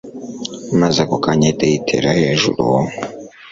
maze 0.79 0.97
ako 1.05 1.15
kanya 1.23 1.45
ahita 1.47 1.63
yitera 1.71 2.09
hejuru 2.19 2.63